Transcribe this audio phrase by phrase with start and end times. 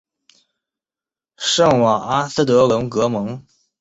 [1.37, 3.45] 圣瓦阿斯德隆格蒙。